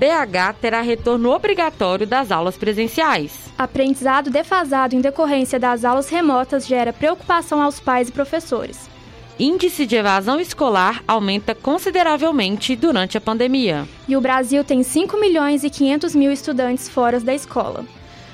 [0.00, 3.52] BH terá retorno obrigatório das aulas presenciais.
[3.58, 8.88] Aprendizado defasado em decorrência das aulas remotas gera preocupação aos pais e professores.
[9.38, 13.86] Índice de evasão escolar aumenta consideravelmente durante a pandemia.
[14.08, 17.84] E o Brasil tem 5 milhões e 500 mil estudantes fora da escola.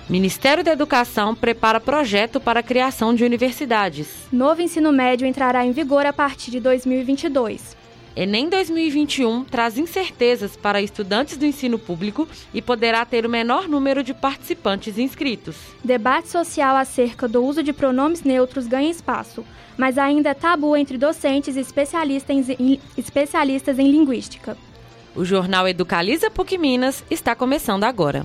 [0.09, 4.07] Ministério da Educação prepara projeto para a criação de universidades.
[4.31, 7.76] Novo ensino médio entrará em vigor a partir de 2022.
[8.17, 14.03] Enem 2021 traz incertezas para estudantes do ensino público e poderá ter o menor número
[14.03, 15.55] de participantes inscritos.
[15.85, 19.45] Debate social acerca do uso de pronomes neutros ganha espaço,
[19.77, 24.57] mas ainda é tabu entre docentes e especialistas em, especialistas em linguística.
[25.15, 28.25] O jornal Educaliza PUC Minas está começando agora.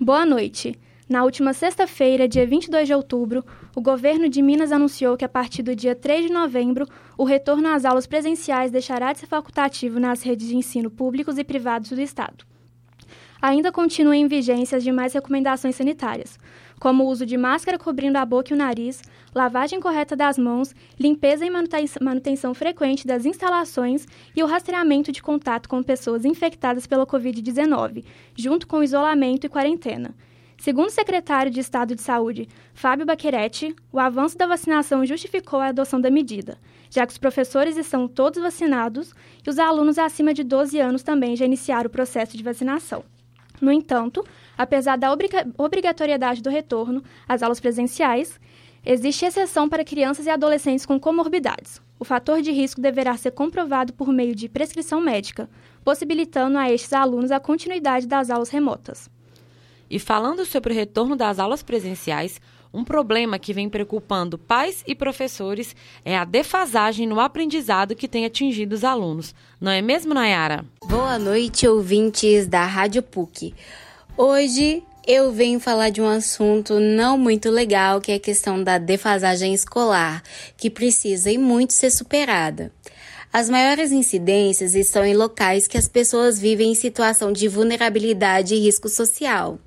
[0.00, 0.78] Boa noite.
[1.06, 3.44] Na última sexta-feira, dia 22 de outubro,
[3.76, 6.86] o governo de Minas anunciou que a partir do dia 3 de novembro,
[7.18, 11.44] o retorno às aulas presenciais deixará de ser facultativo nas redes de ensino públicos e
[11.44, 12.46] privados do Estado.
[13.42, 16.38] Ainda continuam em vigência as demais recomendações sanitárias,
[16.80, 19.02] como o uso de máscara cobrindo a boca e o nariz,
[19.34, 21.50] lavagem correta das mãos, limpeza e
[22.00, 28.02] manutenção frequente das instalações e o rastreamento de contato com pessoas infectadas pela Covid-19,
[28.34, 30.14] junto com isolamento e quarentena.
[30.58, 35.66] Segundo o secretário de Estado de Saúde, Fábio Baqueretti, o avanço da vacinação justificou a
[35.66, 39.12] adoção da medida, já que os professores estão todos vacinados
[39.44, 43.04] e os alunos acima de 12 anos também já iniciaram o processo de vacinação.
[43.60, 44.24] No entanto,
[44.56, 45.12] apesar da
[45.58, 48.40] obrigatoriedade do retorno às aulas presenciais,
[48.84, 51.80] existe exceção para crianças e adolescentes com comorbidades.
[51.98, 55.48] O fator de risco deverá ser comprovado por meio de prescrição médica,
[55.84, 59.08] possibilitando a estes alunos a continuidade das aulas remotas.
[59.90, 62.40] E falando sobre o retorno das aulas presenciais,
[62.72, 68.24] um problema que vem preocupando pais e professores é a defasagem no aprendizado que tem
[68.24, 69.32] atingido os alunos.
[69.60, 70.64] Não é mesmo, Nayara?
[70.84, 73.54] Boa noite, ouvintes da Rádio PUC.
[74.16, 78.78] Hoje eu venho falar de um assunto não muito legal, que é a questão da
[78.78, 80.22] defasagem escolar,
[80.56, 82.72] que precisa e muito ser superada.
[83.32, 88.60] As maiores incidências estão em locais que as pessoas vivem em situação de vulnerabilidade e
[88.60, 89.58] risco social.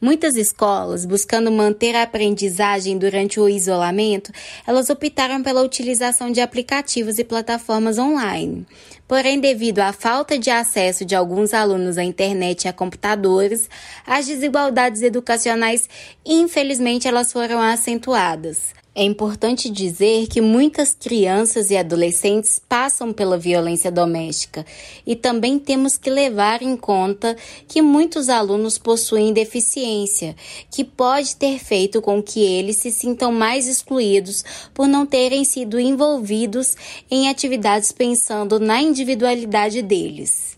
[0.00, 4.30] Muitas escolas, buscando manter a aprendizagem durante o isolamento,
[4.64, 8.64] elas optaram pela utilização de aplicativos e plataformas online.
[9.08, 13.68] Porém, devido à falta de acesso de alguns alunos à internet e a computadores,
[14.06, 15.88] as desigualdades educacionais,
[16.24, 18.72] infelizmente, elas foram acentuadas.
[19.00, 24.66] É importante dizer que muitas crianças e adolescentes passam pela violência doméstica.
[25.06, 27.36] E também temos que levar em conta
[27.68, 30.34] que muitos alunos possuem deficiência,
[30.68, 34.44] que pode ter feito com que eles se sintam mais excluídos
[34.74, 36.74] por não terem sido envolvidos
[37.08, 40.57] em atividades pensando na individualidade deles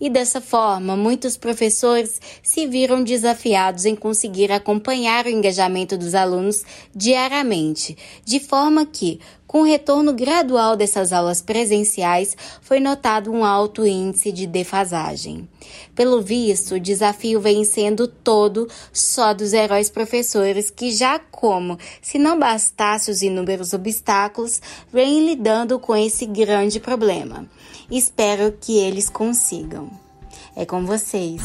[0.00, 6.64] e dessa forma muitos professores se viram desafiados em conseguir acompanhar o engajamento dos alunos
[6.94, 13.84] diariamente, de forma que, com o retorno gradual dessas aulas presenciais, foi notado um alto
[13.84, 15.48] índice de defasagem.
[15.92, 22.16] Pelo visto, o desafio vem sendo todo só dos heróis professores que já como, se
[22.16, 24.62] não bastasse os inúmeros obstáculos,
[24.92, 27.44] vêm lidando com esse grande problema.
[27.90, 29.90] Espero que eles consigam.
[30.54, 31.42] É com vocês.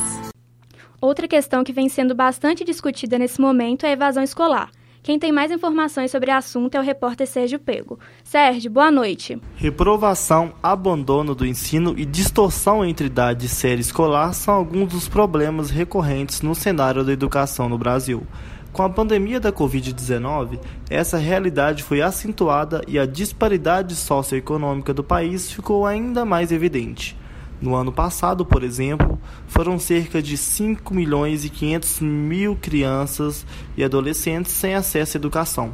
[1.02, 4.70] Outra questão que vem sendo bastante discutida nesse momento é a evasão escolar.
[5.06, 8.00] Quem tem mais informações sobre o assunto é o repórter Sérgio Pego.
[8.24, 9.40] Sérgio, boa noite.
[9.56, 15.70] Reprovação, abandono do ensino e distorção entre idade e série escolar são alguns dos problemas
[15.70, 18.26] recorrentes no cenário da educação no Brasil.
[18.74, 25.52] Com a pandemia da Covid-19, essa realidade foi acentuada e a disparidade socioeconômica do país
[25.52, 27.16] ficou ainda mais evidente.
[27.62, 33.46] No ano passado, por exemplo, foram cerca de 5 milhões e 500 mil crianças
[33.78, 35.74] e adolescentes sem acesso à educação.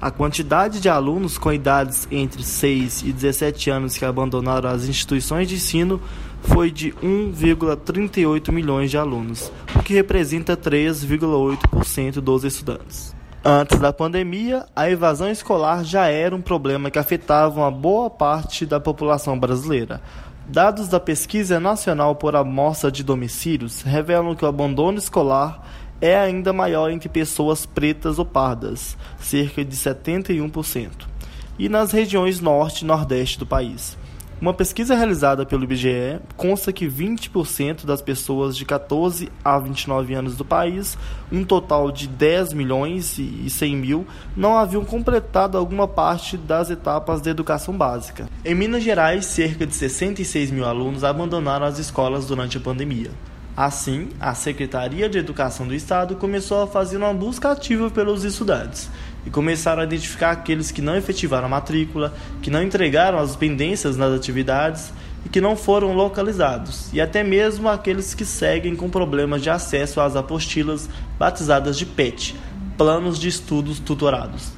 [0.00, 5.48] A quantidade de alunos com idades entre 6 e 17 anos que abandonaram as instituições
[5.48, 6.00] de ensino
[6.42, 13.18] foi de 1,38 milhões de alunos, o que representa 3,8% dos estudantes.
[13.44, 18.66] Antes da pandemia, a evasão escolar já era um problema que afetava uma boa parte
[18.66, 20.00] da população brasileira.
[20.50, 25.62] Dados da Pesquisa Nacional por Amostra de Domicílios revelam que o abandono escolar
[26.00, 30.90] é ainda maior entre pessoas pretas ou pardas, cerca de 71%,
[31.58, 33.98] e nas regiões norte e nordeste do país.
[34.40, 40.36] Uma pesquisa realizada pelo IBGE consta que 20% das pessoas de 14 a 29 anos
[40.36, 40.96] do país,
[41.32, 44.06] um total de 10 milhões e 100 mil,
[44.36, 48.28] não haviam completado alguma parte das etapas da educação básica.
[48.44, 53.10] Em Minas Gerais, cerca de 66 mil alunos abandonaram as escolas durante a pandemia.
[53.56, 58.88] Assim, a Secretaria de Educação do Estado começou a fazer uma busca ativa pelos estudantes
[59.26, 63.96] e começaram a identificar aqueles que não efetivaram a matrícula, que não entregaram as pendências
[63.96, 64.92] nas atividades
[65.24, 70.00] e que não foram localizados, e até mesmo aqueles que seguem com problemas de acesso
[70.00, 70.88] às apostilas
[71.18, 72.36] batizadas de PET,
[72.76, 74.52] Planos de Estudos Tutorados.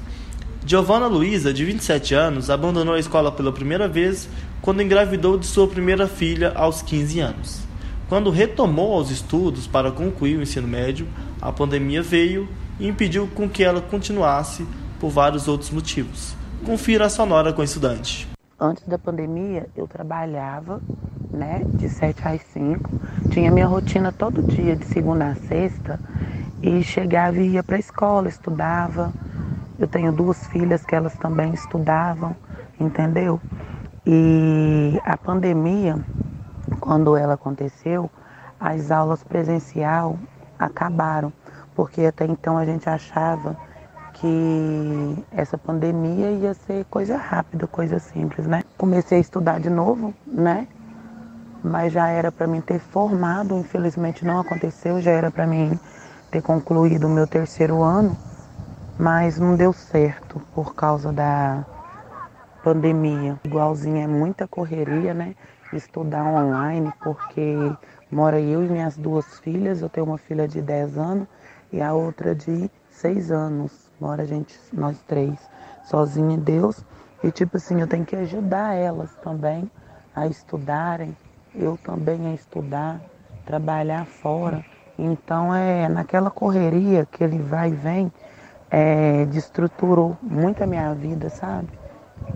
[0.65, 4.29] Giovanna Luiza, de 27 anos, abandonou a escola pela primeira vez
[4.61, 7.61] quando engravidou de sua primeira filha aos 15 anos.
[8.07, 11.07] Quando retomou os estudos para concluir o ensino médio,
[11.41, 12.47] a pandemia veio
[12.81, 14.67] e impediu com que ela continuasse
[14.99, 16.35] por vários outros motivos.
[16.65, 18.27] Confira a sonora com o estudante.
[18.59, 20.81] Antes da pandemia, eu trabalhava,
[21.31, 22.89] né, de 7 às 5.
[23.29, 25.99] Tinha minha rotina todo dia, de segunda a sexta,
[26.61, 29.13] e chegava e ia para a escola, estudava.
[29.77, 32.35] Eu tenho duas filhas que elas também estudavam,
[32.79, 33.39] entendeu?
[34.05, 35.99] E a pandemia,
[36.79, 38.09] quando ela aconteceu,
[38.59, 40.17] as aulas presencial
[40.57, 41.31] acabaram
[41.81, 43.57] porque até então a gente achava
[44.13, 48.61] que essa pandemia ia ser coisa rápida, coisa simples, né?
[48.77, 50.67] Comecei a estudar de novo, né?
[51.63, 55.79] Mas já era para mim ter formado, infelizmente não aconteceu, já era para mim
[56.29, 58.15] ter concluído o meu terceiro ano,
[58.99, 61.65] mas não deu certo por causa da
[62.63, 63.39] pandemia.
[63.43, 65.33] Igualzinho é muita correria, né?
[65.73, 67.57] Estudar online, porque
[68.11, 71.27] mora eu e minhas duas filhas, eu tenho uma filha de 10 anos
[71.71, 73.89] e a outra de seis anos.
[73.99, 75.37] Mora a gente, nós três,
[75.83, 76.83] sozinha em Deus.
[77.23, 79.69] E tipo assim, eu tenho que ajudar elas também
[80.15, 81.15] a estudarem,
[81.53, 82.99] eu também a estudar,
[83.45, 84.65] trabalhar fora.
[84.97, 88.11] Então é naquela correria que ele vai e vem,
[88.69, 91.69] é, destruturou muito a minha vida, sabe?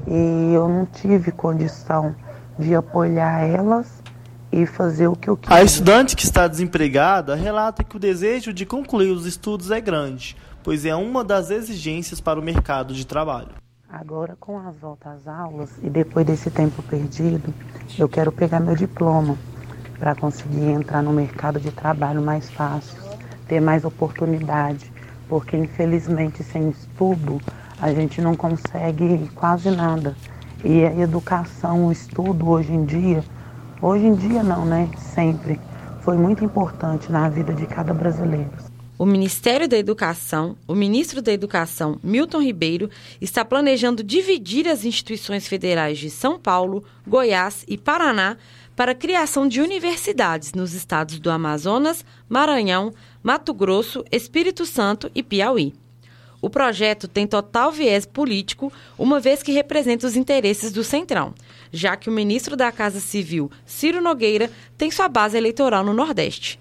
[0.08, 2.16] E eu não tive condição
[2.58, 4.04] de apoiar elas
[4.56, 5.54] e fazer o que eu quero.
[5.54, 10.38] A estudante que está desempregada relata que o desejo de concluir os estudos é grande,
[10.64, 13.50] pois é uma das exigências para o mercado de trabalho.
[13.90, 17.54] Agora, com as voltas às aulas e depois desse tempo perdido,
[18.00, 19.38] eu quero pegar meu diploma
[20.00, 22.98] para conseguir entrar no mercado de trabalho mais fácil,
[23.50, 24.90] ter mais oportunidade,
[25.28, 27.42] porque infelizmente sem estudo
[27.82, 30.16] a gente não consegue quase nada.
[30.64, 33.22] E a educação, o estudo hoje em dia
[33.82, 34.90] Hoje em dia não, né?
[34.98, 35.60] Sempre.
[36.02, 38.50] Foi muito importante na vida de cada brasileiro.
[38.98, 42.90] O Ministério da Educação, o ministro da Educação, Milton Ribeiro,
[43.20, 48.38] está planejando dividir as instituições federais de São Paulo, Goiás e Paraná
[48.74, 55.22] para a criação de universidades nos estados do Amazonas, Maranhão, Mato Grosso, Espírito Santo e
[55.22, 55.74] Piauí.
[56.46, 61.34] O projeto tem total viés político, uma vez que representa os interesses do Centrão,
[61.72, 66.60] já que o ministro da Casa Civil, Ciro Nogueira, tem sua base eleitoral no Nordeste.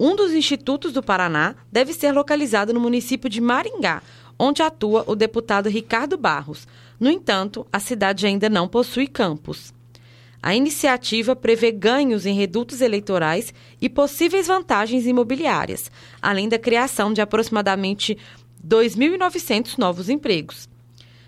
[0.00, 4.02] Um dos institutos do Paraná deve ser localizado no município de Maringá,
[4.36, 6.66] onde atua o deputado Ricardo Barros.
[6.98, 9.72] No entanto, a cidade ainda não possui campus.
[10.42, 15.90] A iniciativa prevê ganhos em redutos eleitorais e possíveis vantagens imobiliárias,
[16.20, 18.16] além da criação de aproximadamente
[18.66, 20.68] 2.900 novos empregos.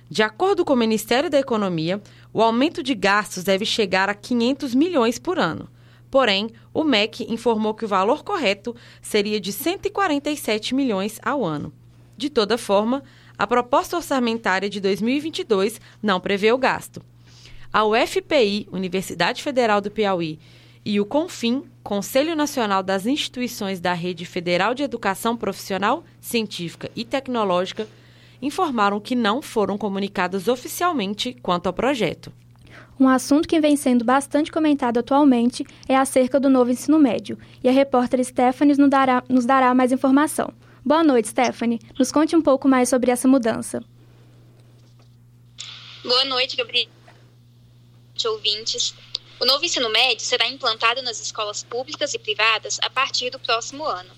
[0.08, 2.02] De acordo com o Ministério da Economia,
[2.32, 5.68] o aumento de gastos deve chegar a 500 milhões por ano.
[6.10, 11.72] Porém, o MEC informou que o valor correto seria de 147 milhões ao ano.
[12.16, 13.02] De toda forma,
[13.38, 17.02] a proposta orçamentária de 2022 não prevê o gasto.
[17.72, 20.38] A UFPI, Universidade Federal do Piauí,
[20.84, 27.04] e o CONFIN, Conselho Nacional das Instituições da Rede Federal de Educação Profissional, Científica e
[27.04, 27.88] Tecnológica,
[28.40, 32.32] informaram que não foram comunicados oficialmente quanto ao projeto.
[32.98, 37.68] Um assunto que vem sendo bastante comentado atualmente é acerca do novo ensino médio, e
[37.68, 40.52] a repórter Stephanie nos dará, nos dará mais informação.
[40.84, 41.80] Boa noite, Stephanie.
[41.98, 43.82] Nos conte um pouco mais sobre essa mudança.
[46.04, 46.88] Boa noite, Gabriel.
[48.24, 48.94] Ouvintes.
[49.42, 53.84] O novo ensino médio será implantado nas escolas públicas e privadas a partir do próximo
[53.84, 54.16] ano.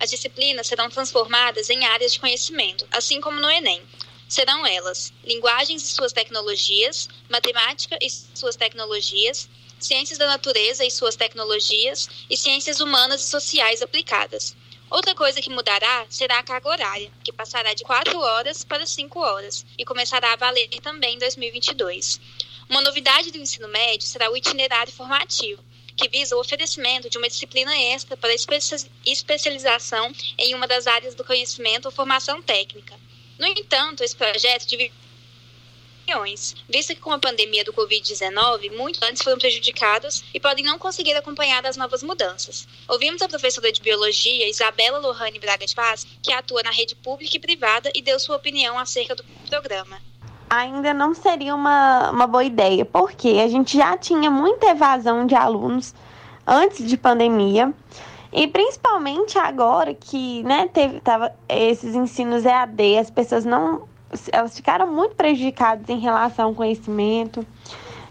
[0.00, 3.80] As disciplinas serão transformadas em áreas de conhecimento, assim como no Enem.
[4.28, 11.14] Serão elas linguagens e suas tecnologias, matemática e suas tecnologias, ciências da natureza e suas
[11.14, 14.56] tecnologias e ciências humanas e sociais aplicadas.
[14.90, 19.20] Outra coisa que mudará será a carga horária, que passará de 4 horas para 5
[19.20, 22.20] horas e começará a valer também em 2022.
[22.68, 25.62] Uma novidade do ensino médio será o itinerário formativo,
[25.96, 28.34] que visa o oferecimento de uma disciplina extra para
[29.04, 32.98] especialização em uma das áreas do conhecimento ou formação técnica.
[33.38, 34.92] No entanto, esse projeto divide
[36.68, 41.14] visto que com a pandemia do Covid-19, muitos estudantes foram prejudicados e podem não conseguir
[41.14, 42.68] acompanhar as novas mudanças.
[42.86, 47.36] Ouvimos a professora de Biologia, Isabela Lohane Braga de Paz, que atua na rede pública
[47.36, 50.00] e privada e deu sua opinião acerca do programa
[50.58, 55.34] ainda não seria uma, uma boa ideia, porque a gente já tinha muita evasão de
[55.34, 55.94] alunos
[56.46, 57.72] antes de pandemia.
[58.32, 63.88] E principalmente agora que né, teve tava esses ensinos EAD, as pessoas não.
[64.32, 67.46] Elas ficaram muito prejudicadas em relação ao conhecimento.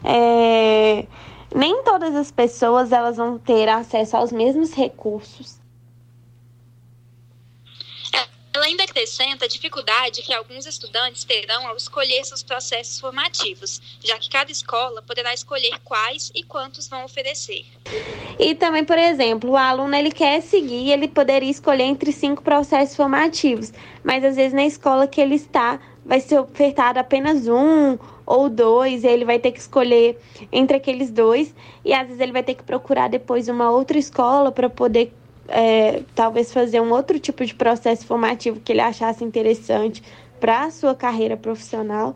[0.03, 1.05] É,
[1.53, 5.62] nem todas as pessoas elas vão ter acesso aos mesmos recursos.
[8.63, 14.17] Ela ainda acrescenta a dificuldade que alguns estudantes terão ao escolher seus processos formativos, já
[14.17, 17.65] que cada escola poderá escolher quais e quantos vão oferecer.
[18.39, 22.95] E também, por exemplo, o aluno ele quer seguir, ele poderia escolher entre cinco processos
[22.95, 28.49] formativos, mas às vezes na escola que ele está vai ser ofertado apenas um ou
[28.49, 30.17] dois, e ele vai ter que escolher
[30.53, 31.53] entre aqueles dois,
[31.83, 35.11] e às vezes ele vai ter que procurar depois uma outra escola para poder
[35.47, 40.03] é, talvez fazer um outro tipo de processo formativo que ele achasse interessante
[40.39, 42.15] para a sua carreira profissional.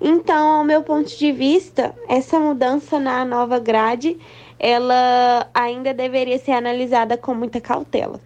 [0.00, 4.16] Então, ao meu ponto de vista, essa mudança na nova grade,
[4.58, 8.20] ela ainda deveria ser analisada com muita cautela.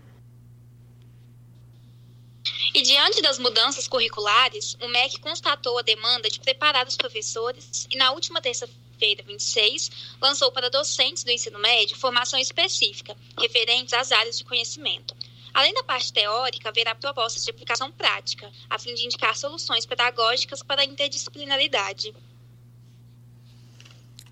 [2.74, 7.96] E diante das mudanças curriculares, o MEC constatou a demanda de preparar os professores e
[7.96, 14.12] na última terça-feira feira 26, lançou para docentes do ensino médio formação específica, referentes às
[14.12, 15.12] áreas de conhecimento.
[15.52, 20.62] Além da parte teórica, haverá propostas de aplicação prática, a fim de indicar soluções pedagógicas
[20.62, 22.14] para a interdisciplinaridade.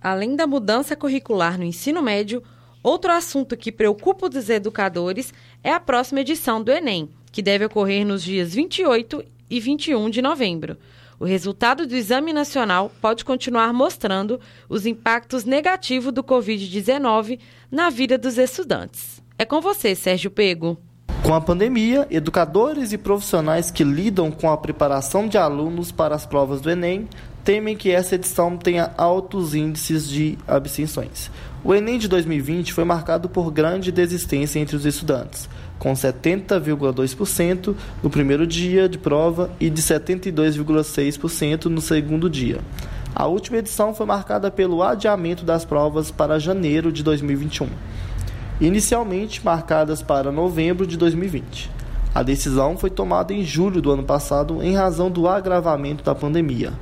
[0.00, 2.40] Além da mudança curricular no ensino médio,
[2.80, 8.04] outro assunto que preocupa os educadores é a próxima edição do Enem, que deve ocorrer
[8.04, 10.76] nos dias 28 e 21 de novembro.
[11.18, 17.38] O resultado do Exame Nacional pode continuar mostrando os impactos negativos do Covid-19
[17.70, 19.22] na vida dos estudantes.
[19.38, 20.78] É com você, Sérgio Pego.
[21.22, 26.24] Com a pandemia, educadores e profissionais que lidam com a preparação de alunos para as
[26.24, 27.06] provas do Enem
[27.44, 31.30] temem que essa edição tenha altos índices de abstenções.
[31.62, 35.48] O Enem de 2020 foi marcado por grande desistência entre os estudantes
[35.80, 42.60] com 70,2% no primeiro dia de prova e de 72,6% no segundo dia.
[43.12, 47.66] A última edição foi marcada pelo adiamento das provas para janeiro de 2021,
[48.60, 51.70] inicialmente marcadas para novembro de 2020.
[52.14, 56.72] A decisão foi tomada em julho do ano passado em razão do agravamento da pandemia.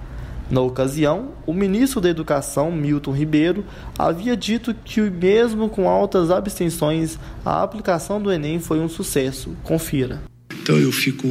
[0.50, 3.66] Na ocasião, o ministro da Educação, Milton Ribeiro,
[3.98, 9.54] havia dito que, mesmo com altas abstenções, a aplicação do Enem foi um sucesso.
[9.62, 10.22] Confira.
[10.62, 11.28] Então, eu fico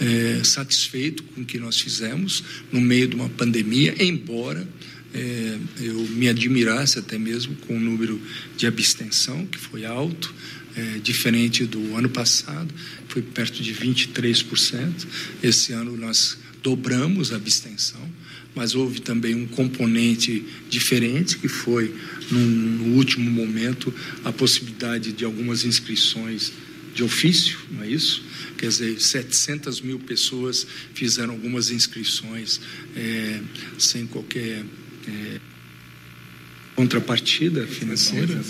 [0.00, 4.66] é, satisfeito com o que nós fizemos no meio de uma pandemia, embora
[5.14, 8.20] é, eu me admirasse até mesmo com o número
[8.56, 10.34] de abstenção, que foi alto,
[10.76, 12.72] é, diferente do ano passado,
[13.08, 15.06] foi perto de 23%.
[15.42, 18.00] Esse ano nós dobramos a abstenção
[18.54, 21.94] mas houve também um componente diferente, que foi,
[22.30, 23.92] no último momento,
[24.24, 26.52] a possibilidade de algumas inscrições
[26.94, 28.22] de ofício, não é isso?
[28.58, 32.60] Quer dizer, 700 mil pessoas fizeram algumas inscrições
[32.94, 33.40] é,
[33.78, 34.64] sem qualquer
[35.08, 35.40] é,
[36.76, 38.40] contrapartida financeira.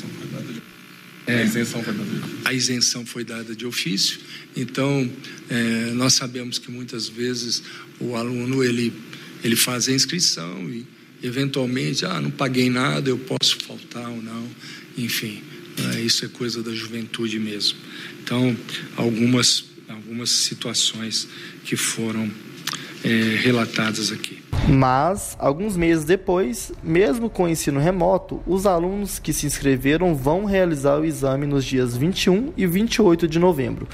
[1.24, 2.40] É, a isenção foi dada de ofício.
[2.44, 4.18] A isenção foi dada de ofício.
[4.56, 5.10] Então,
[5.48, 7.62] é, nós sabemos que muitas vezes
[8.00, 8.92] o aluno ele
[9.42, 10.86] ele faz a inscrição e,
[11.22, 14.46] eventualmente, ah, não paguei nada, eu posso faltar ou não.
[14.96, 15.42] Enfim,
[15.94, 17.78] é, isso é coisa da juventude mesmo.
[18.22, 18.56] Então,
[18.96, 21.26] algumas, algumas situações
[21.64, 22.30] que foram
[23.04, 24.38] é, relatadas aqui.
[24.68, 30.44] Mas, alguns meses depois, mesmo com o ensino remoto, os alunos que se inscreveram vão
[30.44, 33.88] realizar o exame nos dias 21 e 28 de novembro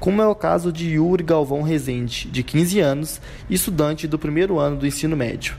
[0.00, 4.78] como é o caso de Yuri Galvão Rezende, de 15 anos, estudante do primeiro ano
[4.78, 5.54] do ensino médio.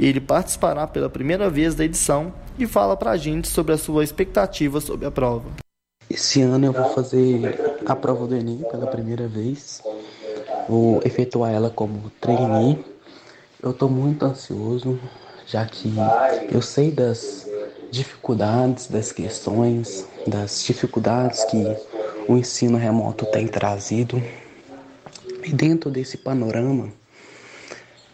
[0.00, 4.02] Ele participará pela primeira vez da edição e fala para a gente sobre a sua
[4.02, 5.48] expectativa sobre a prova.
[6.10, 9.80] Esse ano eu vou fazer a prova do Enem pela primeira vez.
[10.68, 12.84] Vou efetuar ela como trainee.
[13.62, 14.98] Eu estou muito ansioso,
[15.46, 15.94] já que
[16.50, 17.48] eu sei das
[17.92, 21.64] dificuldades, das questões, das dificuldades que
[22.28, 24.22] o ensino remoto tem trazido.
[25.42, 26.92] E dentro desse panorama,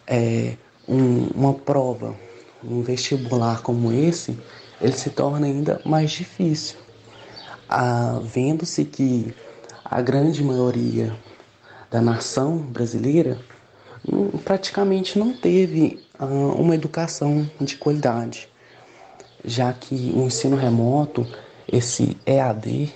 [0.07, 0.55] é,
[0.87, 2.15] um, uma prova
[2.63, 4.37] um vestibular como esse,
[4.79, 6.77] ele se torna ainda mais difícil.
[7.67, 9.33] Ah, Vendo-se que
[9.83, 11.15] a grande maioria
[11.89, 13.39] da nação brasileira
[14.07, 18.47] hum, praticamente não teve ah, uma educação de qualidade,
[19.43, 21.25] já que o ensino remoto,
[21.71, 22.93] esse EAD,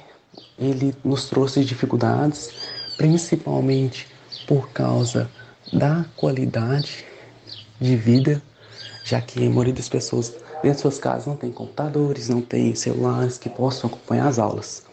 [0.58, 2.50] ele nos trouxe dificuldades,
[2.98, 4.08] principalmente
[4.48, 5.30] por causa
[5.74, 7.06] da qualidade
[7.80, 8.42] de vida,
[9.04, 10.30] já que a maioria das pessoas
[10.62, 14.84] dentro de suas casas não tem computadores, não tem celulares que possam acompanhar as aulas.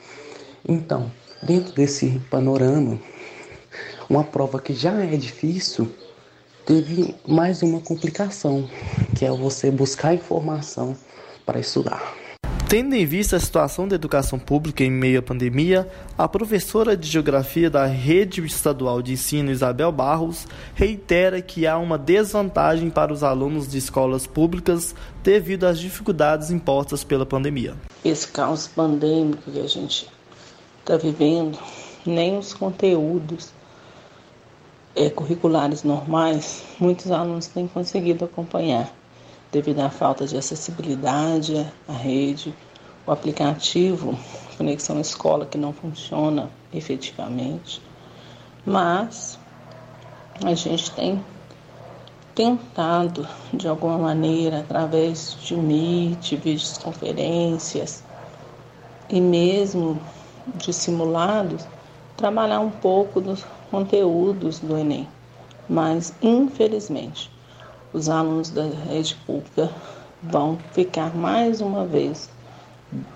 [0.69, 1.11] Então,
[1.43, 2.99] dentro desse panorama,
[4.09, 5.91] uma prova que já é difícil
[6.67, 8.69] teve mais uma complicação,
[9.17, 10.97] que é você buscar informação
[11.45, 12.22] para estudar.
[12.73, 15.87] Tendo em vista a situação da educação pública em meio à pandemia,
[16.17, 21.99] a professora de Geografia da Rede Estadual de Ensino, Isabel Barros, reitera que há uma
[21.99, 27.75] desvantagem para os alunos de escolas públicas devido às dificuldades impostas pela pandemia.
[28.02, 30.09] Esse caos pandêmico que a gente
[30.81, 31.59] está vivendo,
[32.07, 33.50] nem os conteúdos
[34.97, 38.91] é, curriculares normais, muitos alunos têm conseguido acompanhar
[39.52, 42.54] devido à falta de acessibilidade à rede,
[43.06, 44.18] o aplicativo
[44.56, 47.82] Conexão Escola que não funciona efetivamente,
[48.64, 49.38] mas
[50.42, 51.23] a gente tem
[52.35, 58.02] tentado de alguma maneira através de Meet, vídeos conferências
[59.11, 60.00] e mesmo
[60.54, 61.66] de simulados
[62.16, 65.06] trabalhar um pouco dos conteúdos do Enem.
[65.68, 67.32] Mas infelizmente
[67.93, 69.71] os alunos da rede pública
[70.23, 72.31] vão ficar mais uma vez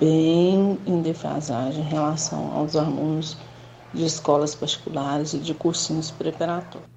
[0.01, 3.37] bem em defasagem em relação aos alunos
[3.93, 6.89] de escolas particulares e de cursinhos preparatórios.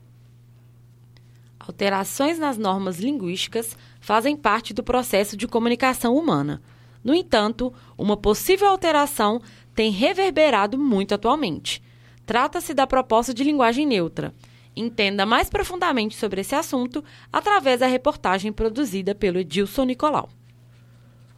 [1.59, 6.61] Alterações nas normas linguísticas fazem parte do processo de comunicação humana.
[7.03, 9.39] No entanto, uma possível alteração
[9.75, 11.83] tem reverberado muito atualmente.
[12.25, 14.33] Trata-se da proposta de linguagem neutra,
[14.81, 20.29] Entenda mais profundamente sobre esse assunto através da reportagem produzida pelo Edilson Nicolau.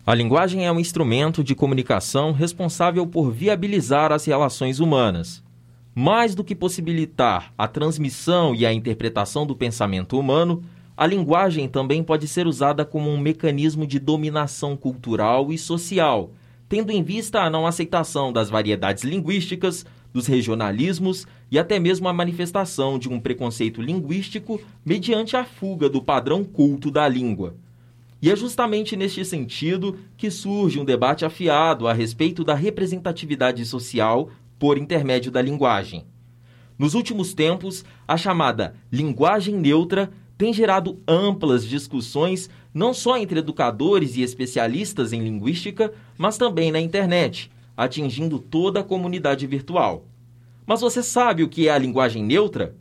[0.06, 5.44] A linguagem é um instrumento de comunicação responsável por viabilizar as relações humanas.
[5.96, 10.64] Mais do que possibilitar a transmissão e a interpretação do pensamento humano,
[10.96, 16.30] a linguagem também pode ser usada como um mecanismo de dominação cultural e social,
[16.70, 22.14] tendo em vista a não aceitação das variedades linguísticas, dos regionalismos e até mesmo a
[22.14, 27.56] manifestação de um preconceito linguístico mediante a fuga do padrão culto da língua.
[28.22, 34.30] E é justamente neste sentido que surge um debate afiado a respeito da representatividade social
[34.58, 36.06] por intermédio da linguagem.
[36.80, 44.16] Nos últimos tempos, a chamada linguagem neutra tem gerado amplas discussões não só entre educadores
[44.16, 50.06] e especialistas em linguística, mas também na internet, atingindo toda a comunidade virtual.
[50.66, 52.76] Mas você sabe o que é a linguagem neutra?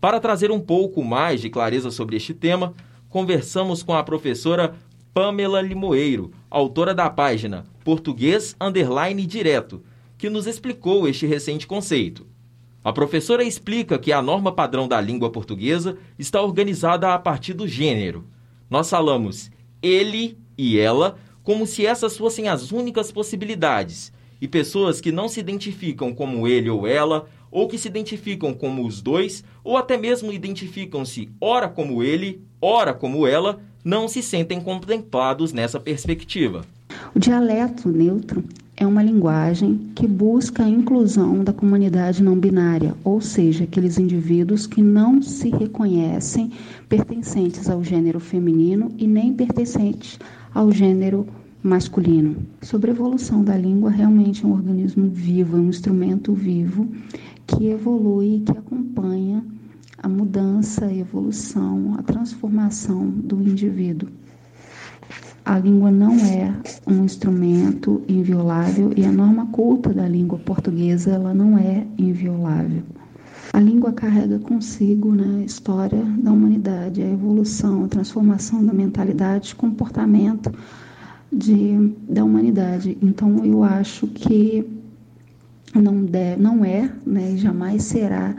[0.00, 2.74] Para trazer um pouco mais de clareza sobre este tema,
[3.08, 4.74] conversamos com a professora
[5.12, 9.82] Pamela Limoeiro, autora da página Português Underline Direto,
[10.16, 12.26] que nos explicou este recente conceito.
[12.84, 17.66] A professora explica que a norma padrão da língua portuguesa está organizada a partir do
[17.66, 18.24] gênero.
[18.70, 19.50] Nós falamos
[19.82, 25.40] ele e ela como se essas fossem as únicas possibilidades, e pessoas que não se
[25.40, 30.32] identificam como ele ou ela, ou que se identificam como os dois, ou até mesmo
[30.32, 36.64] identificam-se ora como ele, ora como ela, não se sentem contemplados nessa perspectiva.
[37.14, 38.44] O dialeto neutro
[38.76, 44.66] é uma linguagem que busca a inclusão da comunidade não binária, ou seja, aqueles indivíduos
[44.66, 46.52] que não se reconhecem
[46.88, 50.18] pertencentes ao gênero feminino e nem pertencentes
[50.54, 51.37] ao gênero masculino.
[52.62, 56.88] Sobre a evolução da língua, realmente é um organismo vivo, é um instrumento vivo
[57.46, 59.44] que evolui, que acompanha
[60.00, 64.08] a mudança, a evolução, a transformação do indivíduo.
[65.44, 66.54] A língua não é
[66.86, 72.82] um instrumento inviolável e a norma culta da língua portuguesa ela não é inviolável.
[73.52, 79.56] A língua carrega consigo né, a história da humanidade, a evolução, a transformação da mentalidade,
[79.56, 80.52] comportamento,
[81.32, 82.96] de, da humanidade.
[83.02, 84.64] Então, eu acho que
[85.74, 86.06] não,
[86.38, 88.34] não é, né, jamais será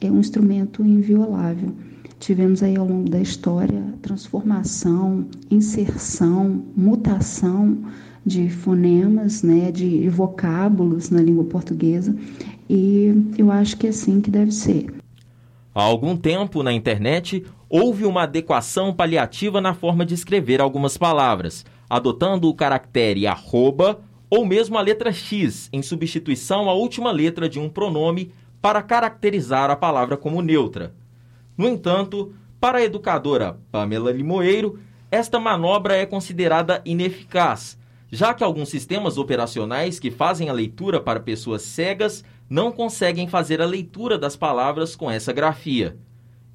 [0.00, 1.72] é um instrumento inviolável.
[2.18, 7.78] Tivemos aí ao longo da história transformação, inserção, mutação
[8.24, 12.16] de fonemas, né, de vocábulos na língua portuguesa,
[12.68, 14.86] e eu acho que é assim que deve ser.
[15.74, 21.64] Há algum tempo, na internet, houve uma adequação paliativa na forma de escrever algumas palavras,
[21.88, 27.58] adotando o caractere arroba ou mesmo a letra X em substituição à última letra de
[27.58, 30.94] um pronome para caracterizar a palavra como neutra.
[31.56, 34.78] No entanto, para a educadora Pamela Limoeiro,
[35.10, 37.78] esta manobra é considerada ineficaz,
[38.10, 43.60] já que alguns sistemas operacionais que fazem a leitura para pessoas cegas não conseguem fazer
[43.60, 45.96] a leitura das palavras com essa grafia.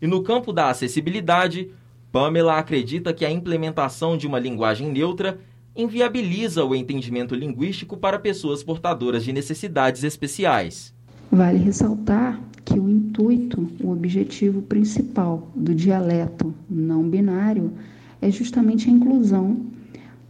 [0.01, 1.71] E no campo da acessibilidade,
[2.11, 5.39] Pamela acredita que a implementação de uma linguagem neutra
[5.75, 10.93] inviabiliza o entendimento linguístico para pessoas portadoras de necessidades especiais.
[11.31, 17.71] Vale ressaltar que o intuito, o objetivo principal do dialeto não binário
[18.21, 19.57] é justamente a inclusão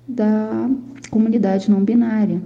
[0.07, 0.69] da
[1.09, 2.41] comunidade não binária,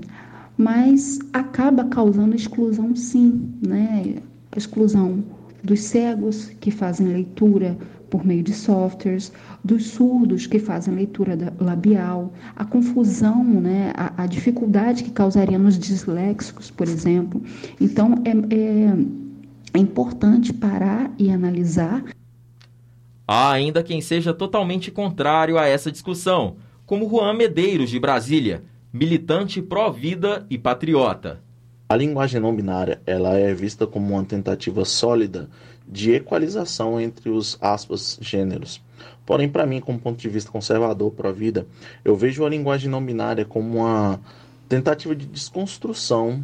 [0.58, 4.16] mas acaba causando exclusão sim, né?
[4.52, 5.24] A exclusão
[5.64, 7.78] dos cegos que fazem leitura
[8.14, 14.28] por meio de softwares, dos surdos que fazem leitura labial, a confusão, né, a, a
[14.28, 17.42] dificuldade que causaria nos disléxicos, por exemplo.
[17.82, 18.96] Então, é, é,
[19.74, 22.04] é importante parar e analisar.
[23.28, 28.62] Há ainda quem seja totalmente contrário a essa discussão, como Juan Medeiros, de Brasília,
[28.94, 31.42] militante pró-vida e patriota.
[31.94, 35.48] A linguagem não binária ela é vista como uma tentativa sólida
[35.88, 38.82] de equalização entre os aspas gêneros.
[39.24, 41.68] Porém, para mim, como ponto de vista conservador para a vida,
[42.04, 44.20] eu vejo a linguagem não binária como uma
[44.68, 46.44] tentativa de desconstrução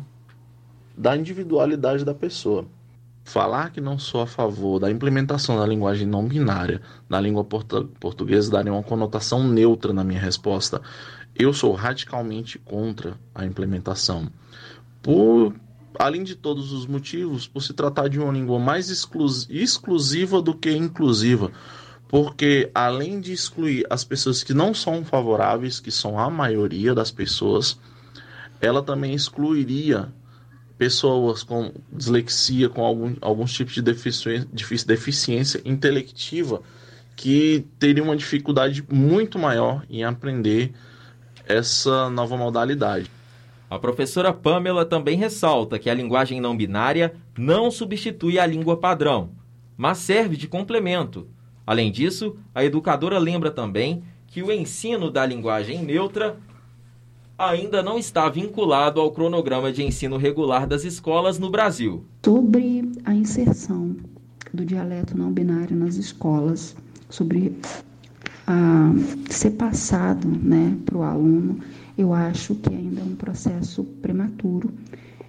[0.95, 2.67] da individualidade da pessoa.
[3.23, 8.51] Falar que não sou a favor da implementação da linguagem não binária na língua portuguesa
[8.51, 10.79] daria uma conotação neutra na minha resposta.
[11.35, 14.29] Eu sou radicalmente contra a implementação.
[15.01, 15.55] Por
[15.97, 20.53] além de todos os motivos, por se tratar de uma língua mais exclus exclusiva do
[20.53, 21.51] que inclusiva.
[22.07, 27.11] Porque além de excluir as pessoas que não são favoráveis, que são a maioria das
[27.11, 27.77] pessoas,
[28.61, 30.11] ela também excluiria
[30.77, 34.47] pessoas com dislexia, com algum, alguns tipos de deficiência,
[34.87, 36.61] deficiência intelectiva,
[37.15, 40.71] que teriam uma dificuldade muito maior em aprender
[41.45, 43.11] essa nova modalidade.
[43.69, 49.29] A professora Pamela também ressalta que a linguagem não binária não substitui a língua padrão,
[49.77, 51.27] mas serve de complemento.
[51.67, 56.37] Além disso, a educadora lembra também que o ensino da linguagem neutra
[57.37, 62.03] ainda não está vinculado ao cronograma de ensino regular das escolas no Brasil.
[62.25, 63.95] Sobre a inserção
[64.51, 66.75] do dialeto não binário nas escolas,
[67.07, 67.55] sobre
[69.29, 71.59] ser passado né, para o aluno,
[71.99, 74.73] eu acho que ainda é um processo prematuro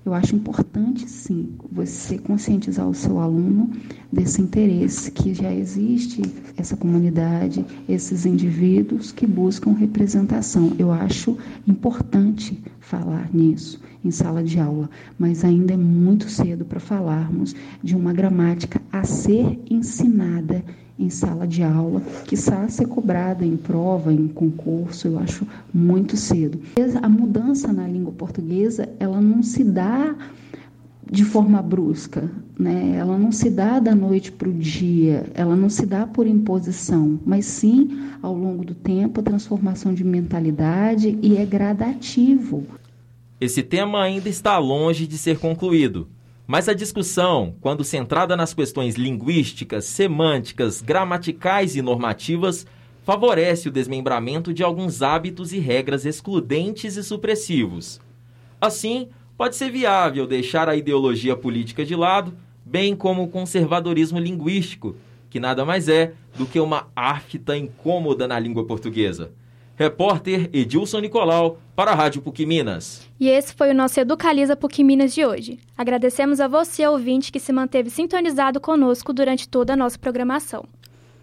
[0.04, 3.70] eu acho importante, sim, você conscientizar o seu aluno
[4.10, 6.22] desse interesse, que já existe
[6.56, 10.72] essa comunidade, esses indivíduos que buscam representação.
[10.78, 11.36] Eu acho
[11.68, 17.94] importante falar nisso em sala de aula, mas ainda é muito cedo para falarmos de
[17.94, 20.64] uma gramática a ser ensinada
[21.00, 26.60] em sala de aula, que ser cobrada em prova, em concurso, eu acho muito cedo.
[27.02, 30.14] A mudança na língua portuguesa, ela não se dá
[31.10, 32.94] de forma brusca, né?
[32.96, 37.18] Ela não se dá da noite para o dia, ela não se dá por imposição,
[37.26, 42.64] mas sim ao longo do tempo a transformação de mentalidade e é gradativo.
[43.40, 46.06] Esse tema ainda está longe de ser concluído.
[46.50, 52.66] Mas a discussão, quando centrada nas questões linguísticas, semânticas, gramaticais e normativas,
[53.04, 58.00] favorece o desmembramento de alguns hábitos e regras excludentes e supressivos.
[58.60, 62.34] Assim, pode ser viável deixar a ideologia política de lado,
[62.66, 64.96] bem como o conservadorismo linguístico,
[65.30, 69.30] que nada mais é do que uma afta incômoda na língua portuguesa.
[69.80, 73.08] Repórter Edilson Nicolau, para a Rádio PUC Minas.
[73.18, 75.58] E esse foi o nosso Educaliza PUC Minas de hoje.
[75.74, 80.66] Agradecemos a você, ouvinte, que se manteve sintonizado conosco durante toda a nossa programação.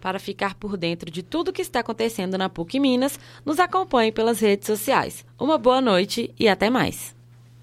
[0.00, 3.16] Para ficar por dentro de tudo que está acontecendo na PUC Minas,
[3.46, 5.24] nos acompanhe pelas redes sociais.
[5.38, 7.16] Uma boa noite e até mais.